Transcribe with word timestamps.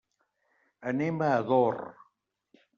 Anem 0.93 1.23
a 1.27 1.29
Ador. 1.37 1.79